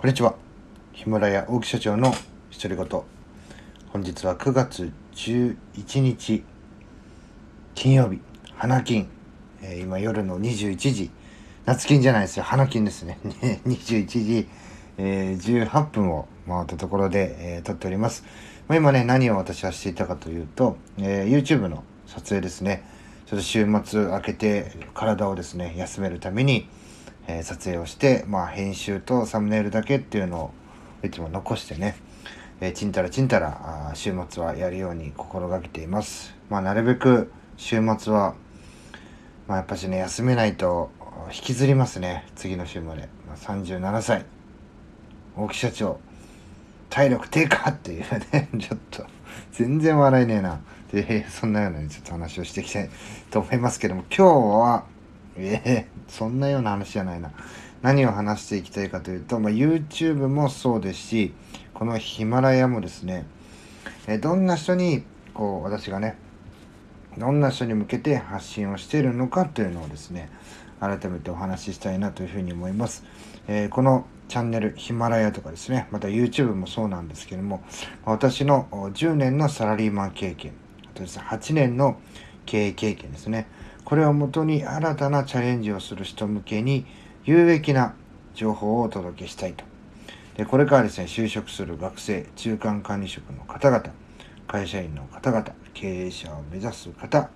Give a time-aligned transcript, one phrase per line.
[0.00, 0.34] こんにちは。
[0.94, 2.14] ヒマラヤ大木社長の
[2.58, 3.02] 独り言。
[3.92, 6.42] 本日は9月11日、
[7.74, 8.18] 金曜日、
[8.56, 9.10] 花金。
[9.60, 11.10] えー、今夜の21時、
[11.66, 13.18] 夏金じゃないですよ、花金ですね。
[13.68, 14.48] 21時、
[14.96, 18.24] えー、18分を回ったところで、えー、撮っております。
[18.68, 22.84] まあ、今ね、何を私はしていたかというと、えー、YouTube の撮影ですね。
[23.26, 26.70] ちょっと週末明けて体をですね、休めるために、
[27.38, 30.50] え、撮影をして、まあ、編集とサムネイルだけっていうのを
[31.06, 31.96] いつも残してね、
[32.60, 36.34] え、ちんたらちんたら週末はやるように心がけています。
[36.48, 38.34] まあ、なるべく週末は、
[39.46, 40.90] まあ、やっぱしね、休めないと
[41.32, 43.08] 引きずりますね、次の週まで。
[43.26, 44.24] まあ、37歳、
[45.36, 46.00] 大木社長、
[46.88, 49.06] 体力低下っていうね、 ちょっと、
[49.52, 50.60] 全然笑えねえな。
[50.92, 52.90] で、そんなような、ちょっと話をしていきたい
[53.30, 54.24] と思いますけども、今日
[54.58, 54.84] は、
[55.46, 57.32] ええー、そんなような話じゃないな。
[57.82, 61.34] 何を話していきたいかというと、まあ、YouTube もそうですし、
[61.72, 63.26] このヒマラヤもですね、
[64.06, 66.16] えどんな人に、こう、私がね、
[67.16, 70.28] どんな人に向けて発信をしているのかというのをですね、
[70.78, 73.04] 改めてお話ししたいなというふうに思います。
[73.48, 77.62] えー、このチャンネル、ヒマラヤとかですね、また YouTube もそうなんですけども、
[78.04, 80.52] 私の10年のサラリーマン経験、
[80.84, 81.98] あとですね、8年の
[82.50, 83.46] 経営経験ですね、
[83.84, 86.84] これをもとに新たなチャレンジをする人向けに
[87.24, 87.94] 有益な
[88.34, 89.64] 情報をお届けしたいと。
[90.36, 93.84] でこれからですね、就職する学生、中間管理職の方々、
[94.48, 97.30] 会社員の方々、経営者を目指す方、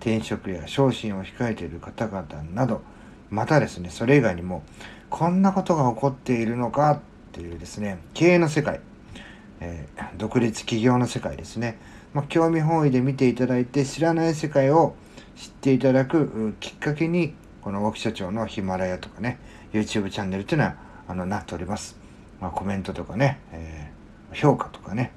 [0.00, 2.82] 転職や昇進を控えている方々など、
[3.30, 4.64] またですね、それ以外にも、
[5.10, 8.80] こんなことが起こっているのかっていうですね、経営の世界、
[9.60, 11.78] えー、独立企業の世界ですね、
[12.14, 14.94] まあ、興味本位で見ていただいて知らない世界を
[15.36, 19.38] 知っていただくきっかけに、この大木社長のヒマラヤとかね、
[19.72, 20.76] YouTube チャンネルというのは、
[21.08, 21.96] あの、なっております。
[22.40, 25.12] まあ、コメントとかね、えー、評価とかね、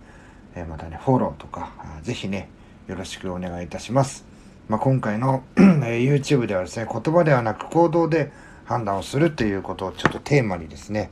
[0.55, 1.71] えー、またね、フォローとか、
[2.03, 2.49] ぜひね、
[2.87, 4.25] よろしくお願いいたします。
[4.69, 5.61] まあ、今回のえ
[5.99, 8.31] YouTube ではですね、言葉ではなく行動で
[8.65, 11.11] 判断をするということをちょっとテーマにですね、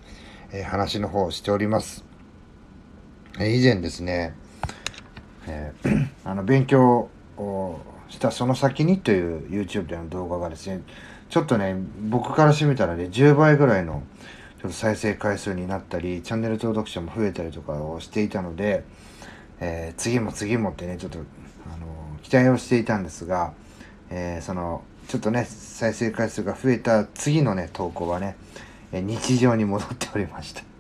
[0.54, 2.11] え、話の方をしております。
[3.40, 4.36] 以前ですね、
[5.48, 10.82] えー、 あの勉強をしたその先にという YouTube での動画がですね、
[11.30, 11.76] ちょっとね、
[12.10, 14.04] 僕からしてみたらね、10倍ぐらいの
[14.62, 18.84] ちょっと再生回数になったり、チャンネル登録者も増えたりとかをしていたので、
[19.60, 23.54] えー、次も次もってね、ちょっと、あの期待をしていたんですが、
[24.10, 28.36] えー、その、ちょっとね、再生回数が増えた次のね、投稿はね、
[28.92, 30.71] 日常に戻っておりました。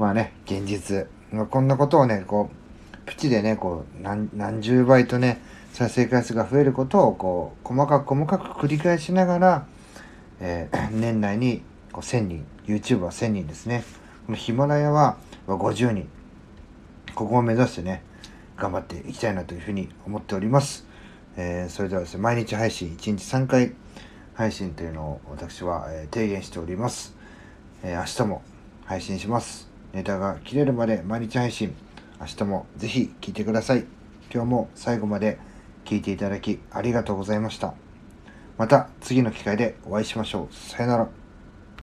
[0.00, 1.06] まあね、現実。
[1.30, 5.42] まあ、こんなことをね、こう、プチでね、こう、何、何十倍とね、
[5.74, 9.66] 再生回数が増えることをこう細かく細かく繰り返しながら、
[10.40, 11.60] えー、 年内に
[11.92, 13.84] こう1000人 YouTube は1000人ですね。
[14.24, 16.08] このヒマラヤは50人。
[17.14, 18.02] ここを目指してね
[18.56, 20.86] 頑張っていきたいなというふうに思っております、
[21.36, 23.74] えー、それではですね毎日配信1日3回
[24.34, 27.14] 配信というのを私は、えー、提言しております、
[27.82, 28.42] え明日も
[28.86, 29.69] 配信します。
[29.92, 31.74] ネタが切れるまで毎日配信
[32.20, 33.84] 明日もぜひ聴いてください
[34.32, 35.38] 今日も最後まで
[35.84, 37.74] 聞いていただきありがとうございました。
[38.56, 40.54] また次の機会でお会いしましょう。
[40.54, 41.19] さよなら。